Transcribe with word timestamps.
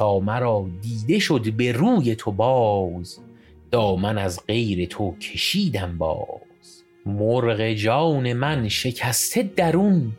تا 0.00 0.18
مرا 0.18 0.66
دیده 0.82 1.18
شد 1.18 1.52
به 1.52 1.72
روی 1.72 2.14
تو 2.14 2.32
باز 2.32 3.18
دامن 3.70 4.18
از 4.18 4.46
غیر 4.46 4.88
تو 4.88 5.16
کشیدم 5.16 5.98
باز. 5.98 6.82
مرغ 7.06 7.72
جان 7.72 8.32
من 8.32 8.68
شکسته 8.68 9.42
درون 9.42 10.12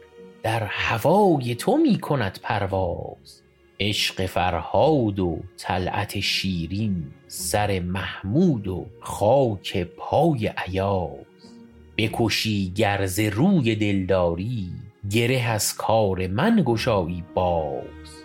در 0.43 0.64
هوای 0.64 1.55
تو 1.55 1.78
می 1.78 2.00
کند 2.00 2.39
پرواز. 2.43 3.41
عشق 3.79 4.25
فرهاد 4.25 5.20
و 5.20 5.39
طلعت 5.57 6.20
شیرین 6.20 7.04
سر 7.27 7.79
محمود 7.79 8.68
و 8.68 8.86
خاک 9.00 9.88
پای 9.98 10.52
ایاز. 10.68 11.52
بکشی 11.98 12.73
گر 12.75 13.06
ز 13.06 13.20
روی 13.20 13.75
دلداری 13.75 14.71
گره 15.11 15.42
از 15.42 15.75
کار 15.75 16.28
من 16.28 16.64
گشایی 16.65 17.23
باز. 17.36 18.21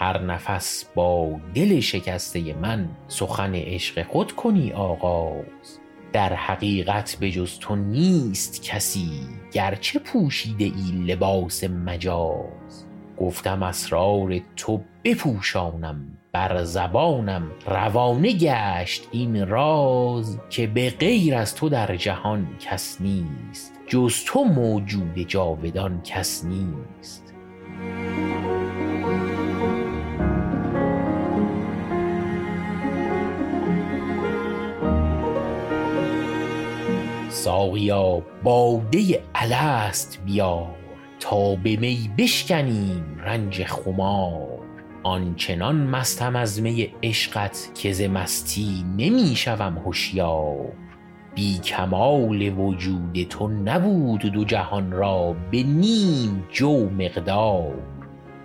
هر 0.00 0.22
نفس 0.22 0.84
با 0.94 1.40
دل 1.54 1.80
شکسته 1.80 2.54
من 2.54 2.88
سخن 3.08 3.54
عشق 3.54 4.06
خود 4.06 4.32
کنی 4.32 4.72
آغاز. 4.72 5.78
در 6.12 6.32
حقیقت 6.34 7.16
به 7.20 7.30
جز 7.30 7.58
تو 7.58 7.76
نیست 7.76 8.62
کسی 8.62 9.10
گرچه 9.52 9.98
پوشیده 9.98 10.64
ای 10.64 11.04
لباس 11.06 11.64
مجاز. 11.64 12.86
گفتم 13.16 13.62
اسرار 13.62 14.40
تو 14.56 14.80
بپوشانم 15.04 16.18
بر 16.32 16.64
زبانم 16.64 17.50
روانه 17.66 18.32
گشت 18.32 19.08
این 19.12 19.48
راز 19.48 20.38
که 20.50 20.66
به 20.66 20.90
غیر 20.90 21.34
از 21.34 21.54
تو 21.54 21.68
در 21.68 21.96
جهان 21.96 22.48
کس 22.60 23.00
نیست 23.00 23.72
جز 23.86 24.24
تو 24.24 24.44
موجود 24.44 25.18
جاودان 25.18 26.02
کس 26.02 26.44
نیست. 26.44 27.34
ساقیا 37.38 38.22
باده 38.42 39.22
الست 39.34 40.20
بیار 40.26 40.74
تا 41.20 41.54
به 41.54 41.76
می 41.76 42.10
بشکنیم 42.18 43.20
رنج 43.24 43.64
خمار. 43.64 44.58
آنچنان 45.02 45.76
مستم 45.76 46.36
از 46.36 46.62
می 46.62 46.88
عشقت 47.02 47.70
که 47.74 47.92
ز 47.92 48.02
مستی 48.02 48.84
نمی 48.96 49.36
شوم 49.36 49.82
هشیار. 49.86 50.72
بی 51.34 51.58
کمال 51.58 52.58
وجود 52.58 53.22
تو 53.22 53.48
نبود 53.48 54.20
دو 54.20 54.44
جهان 54.44 54.92
را 54.92 55.36
به 55.50 55.62
نیم 55.62 56.44
جو 56.52 56.90
مقدار. 56.90 57.74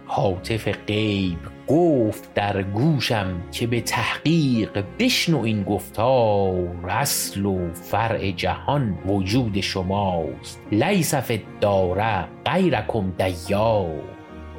هاتف 0.08 0.68
غیب 0.88 1.53
گفت 1.68 2.34
در 2.34 2.64
گوشم 2.64 3.42
که 3.52 3.68
به 3.68 3.82
تحقیق 3.82 4.84
بشنو 5.00 5.42
این 5.42 5.64
گفتار 5.64 6.90
اصل 6.90 7.46
و 7.46 7.74
فرع 7.74 8.32
جهان 8.32 8.98
وجود 9.06 9.62
شماست. 9.62 10.62
لیس 10.72 11.16
فی 11.16 11.44
الدار 11.54 12.28
غیرکم 12.46 13.14
دیار. 13.18 14.14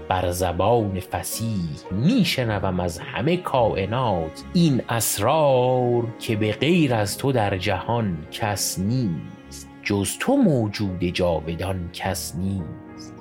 بر 0.08 0.30
زبان 0.30 1.00
فصیح 1.00 1.68
می 1.90 2.24
شنوم 2.24 2.80
از 2.80 2.98
همه 2.98 3.36
کاینات 3.36 4.44
این 4.52 4.82
اسرار 4.88 6.06
که 6.18 6.36
به 6.36 6.52
غیر 6.52 6.94
از 6.94 7.18
تو 7.18 7.32
در 7.32 7.58
جهان 7.58 8.18
کس 8.30 8.78
نیست 8.78 9.68
جز 9.82 10.18
تو 10.18 10.36
موجود 10.36 11.04
جاودان 11.04 11.90
کس 11.92 12.34
نیست. 12.36 13.13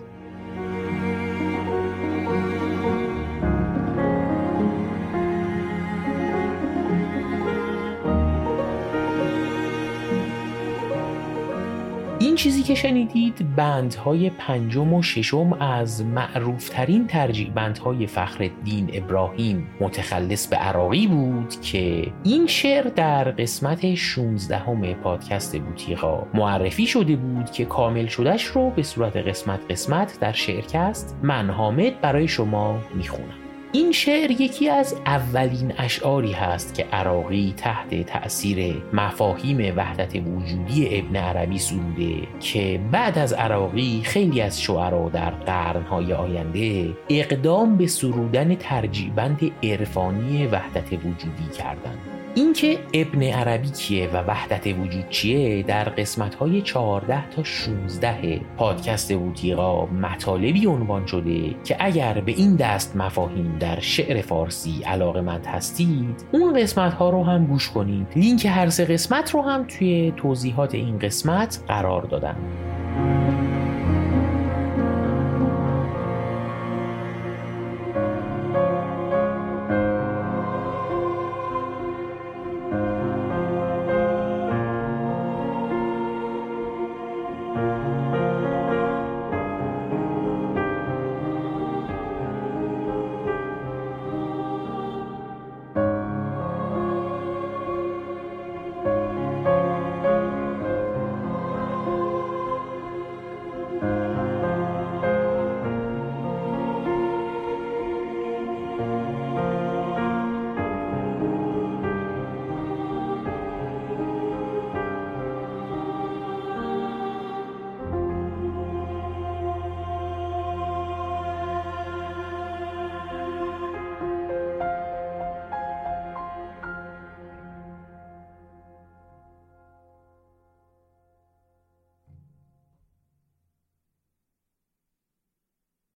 این 12.33 12.37
چیزی 12.37 12.63
که 12.63 12.75
شنیدید 12.75 13.55
بندهای 13.55 14.29
پنجم 14.29 14.93
و 14.93 15.01
ششم 15.01 15.53
از 15.53 16.05
معروفترین 16.05 17.07
ترجیع 17.07 17.49
بندهای 17.49 18.07
فخرالدین 18.07 18.89
ابراهیم. 18.93 19.67
متخلص 19.79 20.47
به 20.47 20.55
عراقی 20.55 21.07
بود 21.07 21.61
که 21.61 22.11
این 22.23 22.47
شعر 22.47 22.83
در 22.83 23.23
قسمت 23.23 23.95
16 23.95 24.57
همه 24.57 24.93
پادکست 24.93 25.59
بوتیقا 25.59 26.23
معرفی 26.33 26.85
شده 26.85 27.15
بود 27.15 27.51
که 27.51 27.65
کامل 27.65 28.07
شدهش 28.07 28.43
رو 28.43 28.69
به 28.69 28.83
صورت 28.83 29.17
قسمت 29.17 29.59
قسمت 29.69 30.19
در 30.19 30.33
شعرکست 30.33 31.17
من 31.23 31.49
حامد 31.49 32.01
برای 32.01 32.27
شما 32.27 32.79
می‌خونم. 32.95 33.42
این 33.75 33.91
شعر 33.91 34.31
یکی 34.31 34.69
از 34.69 34.95
اولین 35.05 35.73
اشعاری 35.77 36.31
هست 36.31 36.73
که 36.73 36.83
عراقی 36.83 37.53
تحت 37.57 38.05
تأثیر 38.05 38.83
مفاهیم 38.93 39.77
وحدت 39.77 40.15
وجودی 40.15 40.99
ابن 40.99 41.15
عربی 41.15 41.59
سروده 41.59 42.15
که 42.39 42.79
بعد 42.91 43.17
از 43.17 43.33
عراقی 43.33 44.01
خیلی 44.05 44.41
از 44.41 44.61
شعرا 44.61 45.09
در 45.09 45.29
قرنهای 45.29 46.13
آینده 46.13 46.93
اقدام 47.09 47.77
به 47.77 47.87
سرودن 47.87 48.55
ترجیبند 48.55 49.51
عرفانی 49.63 50.47
وحدت 50.47 50.93
وجودی 50.93 51.49
کردند. 51.57 52.22
اینکه 52.35 52.79
ابن 52.93 53.23
عربی 53.23 53.69
کیه 53.69 54.09
و 54.09 54.17
وحدت 54.17 54.67
وجود 54.67 55.09
چیه 55.09 55.63
در 55.63 55.83
قسمت 55.83 56.35
های 56.35 56.61
14 56.61 57.29
تا 57.29 57.43
16 57.43 58.41
پادکست 58.57 59.13
بوتیقا 59.13 59.85
مطالبی 59.85 60.65
عنوان 60.65 61.05
شده 61.05 61.55
که 61.63 61.75
اگر 61.79 62.21
به 62.21 62.31
این 62.31 62.55
دست 62.55 62.95
مفاهیم 62.95 63.57
در 63.59 63.79
شعر 63.79 64.21
فارسی 64.21 64.83
علاقه 64.83 65.21
مند 65.21 65.45
هستید 65.45 66.25
اون 66.31 66.61
قسمت 66.61 66.93
ها 66.93 67.09
رو 67.09 67.23
هم 67.23 67.45
گوش 67.45 67.69
کنید. 67.69 68.07
لینک 68.15 68.45
هر 68.45 68.69
سه 68.69 68.85
قسمت 68.85 69.31
رو 69.31 69.41
هم 69.41 69.63
توی 69.67 70.13
توضیحات 70.17 70.75
این 70.75 70.99
قسمت 70.99 71.63
قرار 71.67 72.01
دادم. 72.01 72.35